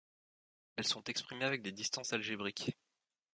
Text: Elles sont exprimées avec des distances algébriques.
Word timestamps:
Elles 0.77 0.87
sont 0.87 1.03
exprimées 1.03 1.45
avec 1.45 1.61
des 1.61 1.71
distances 1.71 2.11
algébriques. 2.11 2.75